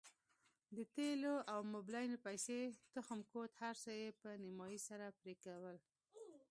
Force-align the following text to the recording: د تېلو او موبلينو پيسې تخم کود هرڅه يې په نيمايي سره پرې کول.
د 0.75 0.77
تېلو 0.95 1.33
او 1.51 1.59
موبلينو 1.73 2.15
پيسې 2.25 2.59
تخم 2.93 3.19
کود 3.31 3.49
هرڅه 3.61 3.91
يې 4.01 4.09
په 4.21 4.29
نيمايي 4.43 4.79
سره 4.87 5.05
پرې 5.19 5.33
کول. 5.43 5.77